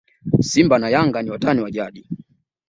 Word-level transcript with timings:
simba 0.39 0.79
na 0.79 0.89
yanga 0.89 1.21
ni 1.23 1.29
watani 1.31 1.61
wa 1.61 1.71
jadi 1.71 2.07